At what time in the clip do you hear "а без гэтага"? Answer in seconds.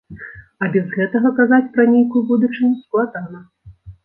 0.61-1.31